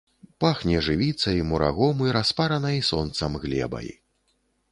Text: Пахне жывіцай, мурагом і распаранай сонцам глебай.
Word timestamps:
Пахне 0.43 0.77
жывіцай, 0.87 1.43
мурагом 1.49 2.01
і 2.07 2.15
распаранай 2.17 2.81
сонцам 2.89 3.37
глебай. 3.47 3.87